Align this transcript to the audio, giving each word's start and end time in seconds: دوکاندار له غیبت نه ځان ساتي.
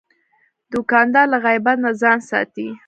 دوکاندار 0.71 1.25
له 1.33 1.37
غیبت 1.45 1.77
نه 1.85 1.91
ځان 2.01 2.19
ساتي. 2.29 2.67